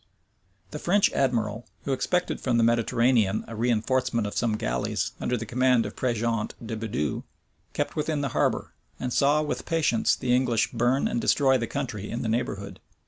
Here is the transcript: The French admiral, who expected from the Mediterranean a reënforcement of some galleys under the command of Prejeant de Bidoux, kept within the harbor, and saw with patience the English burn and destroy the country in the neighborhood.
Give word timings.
The 0.71 0.79
French 0.79 1.11
admiral, 1.11 1.67
who 1.83 1.93
expected 1.93 2.41
from 2.41 2.57
the 2.57 2.63
Mediterranean 2.63 3.45
a 3.47 3.53
reënforcement 3.53 4.25
of 4.25 4.35
some 4.35 4.57
galleys 4.57 5.11
under 5.21 5.37
the 5.37 5.45
command 5.45 5.85
of 5.85 5.95
Prejeant 5.95 6.55
de 6.65 6.75
Bidoux, 6.75 7.23
kept 7.73 7.95
within 7.95 8.21
the 8.21 8.29
harbor, 8.29 8.73
and 8.99 9.13
saw 9.13 9.43
with 9.43 9.67
patience 9.67 10.15
the 10.15 10.33
English 10.35 10.71
burn 10.71 11.07
and 11.07 11.21
destroy 11.21 11.55
the 11.59 11.67
country 11.67 12.09
in 12.09 12.23
the 12.23 12.29
neighborhood. 12.29 12.79